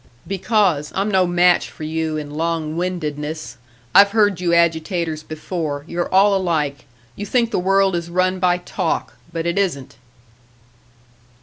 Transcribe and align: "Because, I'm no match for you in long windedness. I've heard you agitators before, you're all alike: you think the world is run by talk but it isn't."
"Because, 0.25 0.91
I'm 0.95 1.11
no 1.11 1.27
match 1.27 1.69
for 1.69 1.83
you 1.83 2.17
in 2.17 2.31
long 2.31 2.75
windedness. 2.75 3.57
I've 3.93 4.09
heard 4.17 4.41
you 4.41 4.51
agitators 4.51 5.21
before, 5.21 5.83
you're 5.87 6.11
all 6.11 6.33
alike: 6.35 6.85
you 7.15 7.27
think 7.27 7.51
the 7.51 7.59
world 7.59 7.95
is 7.95 8.09
run 8.09 8.39
by 8.39 8.57
talk 8.57 9.13
but 9.31 9.45
it 9.45 9.59
isn't." 9.59 9.97